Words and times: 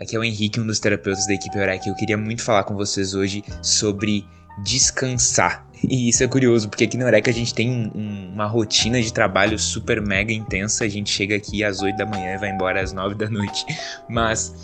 Aqui 0.00 0.14
é 0.14 0.18
o 0.18 0.22
Henrique, 0.22 0.60
um 0.60 0.66
dos 0.66 0.78
terapeutas 0.78 1.26
da 1.26 1.34
equipe 1.34 1.58
Eureka. 1.58 1.88
Eu 1.88 1.94
queria 1.94 2.16
muito 2.16 2.42
falar 2.42 2.62
com 2.62 2.74
vocês 2.74 3.14
hoje 3.14 3.42
sobre 3.60 4.24
descansar. 4.62 5.66
E 5.82 6.08
isso 6.08 6.22
é 6.22 6.28
curioso, 6.28 6.68
porque 6.68 6.84
aqui 6.84 6.96
na 6.96 7.04
Eureka 7.04 7.30
a 7.30 7.34
gente 7.34 7.52
tem 7.52 7.90
um, 7.94 8.32
uma 8.32 8.46
rotina 8.46 9.02
de 9.02 9.12
trabalho 9.12 9.58
super 9.58 10.00
mega 10.00 10.32
intensa. 10.32 10.84
A 10.84 10.88
gente 10.88 11.10
chega 11.10 11.34
aqui 11.34 11.64
às 11.64 11.82
8 11.82 11.96
da 11.96 12.06
manhã 12.06 12.34
e 12.34 12.38
vai 12.38 12.50
embora 12.50 12.80
às 12.80 12.92
9 12.92 13.16
da 13.16 13.28
noite. 13.28 13.66
Mas 14.08 14.54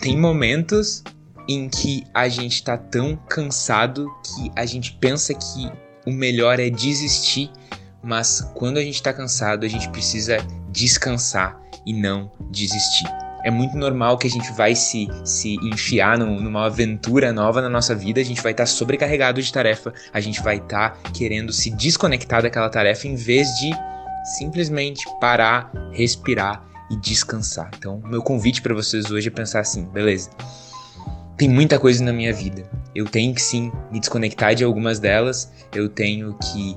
tem 0.00 0.18
momentos 0.18 1.04
em 1.48 1.68
que 1.68 2.04
a 2.12 2.28
gente 2.28 2.62
tá 2.62 2.76
tão 2.76 3.16
cansado 3.28 4.08
que 4.24 4.50
a 4.56 4.66
gente 4.66 4.92
pensa 4.94 5.32
que 5.34 5.70
o 6.04 6.12
melhor 6.12 6.58
é 6.58 6.68
desistir, 6.68 7.50
mas 8.02 8.40
quando 8.54 8.78
a 8.78 8.82
gente 8.82 9.00
tá 9.00 9.12
cansado, 9.12 9.64
a 9.64 9.68
gente 9.68 9.88
precisa 9.90 10.38
descansar 10.70 11.60
e 11.86 11.92
não 11.92 12.30
desistir. 12.50 13.19
É 13.44 13.50
muito 13.50 13.76
normal 13.76 14.18
que 14.18 14.26
a 14.26 14.30
gente 14.30 14.52
vai 14.52 14.74
se, 14.74 15.08
se 15.24 15.54
enfiar 15.62 16.18
no, 16.18 16.40
numa 16.40 16.66
aventura 16.66 17.32
nova 17.32 17.62
na 17.62 17.68
nossa 17.68 17.94
vida, 17.94 18.20
a 18.20 18.24
gente 18.24 18.42
vai 18.42 18.52
estar 18.52 18.64
tá 18.64 18.66
sobrecarregado 18.66 19.40
de 19.40 19.52
tarefa, 19.52 19.92
a 20.12 20.20
gente 20.20 20.42
vai 20.42 20.56
estar 20.56 20.90
tá 20.90 21.10
querendo 21.12 21.52
se 21.52 21.70
desconectar 21.70 22.42
daquela 22.42 22.68
tarefa 22.68 23.08
em 23.08 23.14
vez 23.14 23.48
de 23.58 23.70
simplesmente 24.38 25.04
parar, 25.20 25.72
respirar 25.92 26.64
e 26.90 26.96
descansar. 26.96 27.70
Então, 27.78 28.02
meu 28.04 28.22
convite 28.22 28.60
para 28.60 28.74
vocês 28.74 29.10
hoje 29.10 29.28
é 29.28 29.30
pensar 29.30 29.60
assim, 29.60 29.84
beleza? 29.84 30.30
Tem 31.36 31.48
muita 31.48 31.78
coisa 31.78 32.04
na 32.04 32.12
minha 32.12 32.32
vida. 32.32 32.68
Eu 32.94 33.06
tenho 33.06 33.34
que 33.34 33.40
sim 33.40 33.72
me 33.90 34.00
desconectar 34.00 34.54
de 34.54 34.64
algumas 34.64 34.98
delas, 34.98 35.50
eu 35.74 35.88
tenho 35.88 36.36
que 36.38 36.76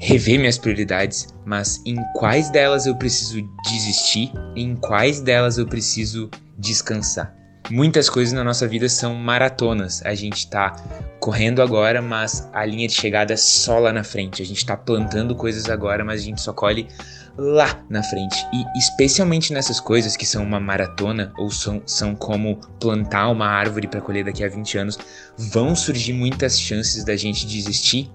rever 0.00 0.38
minhas 0.38 0.56
prioridades, 0.56 1.28
mas 1.44 1.82
em 1.84 1.96
quais 2.14 2.48
delas 2.48 2.86
eu 2.86 2.96
preciso 2.96 3.46
desistir, 3.64 4.32
em 4.56 4.74
quais 4.74 5.20
delas 5.20 5.58
eu 5.58 5.66
preciso 5.66 6.30
descansar. 6.58 7.36
Muitas 7.70 8.08
coisas 8.08 8.32
na 8.32 8.42
nossa 8.42 8.66
vida 8.66 8.88
são 8.88 9.14
maratonas. 9.14 10.02
A 10.04 10.14
gente 10.14 10.48
tá 10.48 10.72
correndo 11.20 11.62
agora, 11.62 12.02
mas 12.02 12.48
a 12.52 12.64
linha 12.64 12.88
de 12.88 12.94
chegada 12.94 13.34
é 13.34 13.36
só 13.36 13.78
lá 13.78 13.92
na 13.92 14.02
frente. 14.02 14.42
A 14.42 14.46
gente 14.46 14.64
tá 14.66 14.76
plantando 14.76 15.36
coisas 15.36 15.68
agora, 15.68 16.04
mas 16.04 16.22
a 16.22 16.24
gente 16.24 16.40
só 16.40 16.52
colhe 16.52 16.88
lá 17.36 17.80
na 17.88 18.02
frente. 18.02 18.44
E 18.52 18.64
especialmente 18.78 19.52
nessas 19.52 19.78
coisas 19.78 20.16
que 20.16 20.26
são 20.26 20.42
uma 20.42 20.58
maratona 20.58 21.32
ou 21.38 21.50
são, 21.50 21.80
são 21.86 22.16
como 22.16 22.56
plantar 22.80 23.28
uma 23.28 23.46
árvore 23.46 23.86
para 23.86 24.00
colher 24.00 24.24
daqui 24.24 24.42
a 24.42 24.48
20 24.48 24.78
anos, 24.78 24.98
vão 25.36 25.76
surgir 25.76 26.14
muitas 26.14 26.58
chances 26.58 27.04
da 27.04 27.14
gente 27.14 27.46
desistir 27.46 28.10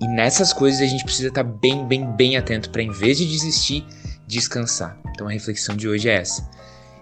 e 0.00 0.06
nessas 0.06 0.52
coisas 0.52 0.80
a 0.80 0.86
gente 0.86 1.04
precisa 1.04 1.28
estar 1.28 1.44
tá 1.44 1.50
bem, 1.50 1.86
bem, 1.86 2.04
bem 2.12 2.36
atento 2.36 2.70
para, 2.70 2.82
em 2.82 2.90
vez 2.90 3.18
de 3.18 3.26
desistir, 3.26 3.84
descansar. 4.26 4.98
Então 5.10 5.26
a 5.26 5.30
reflexão 5.30 5.76
de 5.76 5.88
hoje 5.88 6.08
é 6.08 6.14
essa. 6.14 6.48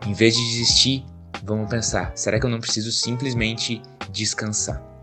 Em 0.06 0.12
vez 0.12 0.34
de 0.34 0.42
desistir, 0.42 1.04
vamos 1.44 1.68
pensar: 1.68 2.12
será 2.14 2.38
que 2.38 2.46
eu 2.46 2.50
não 2.50 2.60
preciso 2.60 2.90
simplesmente 2.92 3.82
descansar? 4.10 4.95